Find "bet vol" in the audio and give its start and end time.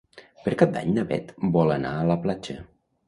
1.13-1.75